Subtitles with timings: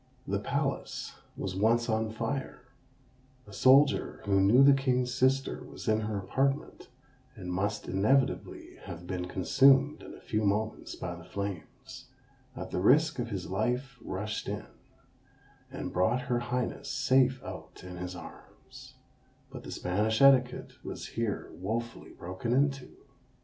[0.27, 2.63] The palace was once on fire;
[3.45, 6.89] a soldier, who knew the king's sister was in her apartment,
[7.35, 12.05] and must inevitably have been consumed in a few moments by the flames,
[12.57, 14.65] at the risk of his life rushed in,
[15.69, 18.95] and brought her highness safe out in his arms:
[19.51, 22.89] but the Spanish etiquette was here wofully broken into!